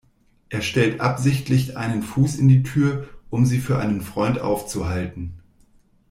[0.49, 5.35] Er stellt absichtlich einen Fuß in die Tür, um sie für einen Freund aufzuhalten.